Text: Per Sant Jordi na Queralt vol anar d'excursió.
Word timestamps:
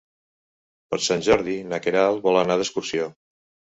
Per 0.95 0.99
Sant 1.09 1.23
Jordi 1.29 1.59
na 1.69 1.83
Queralt 1.87 2.29
vol 2.29 2.43
anar 2.45 2.61
d'excursió. 2.63 3.17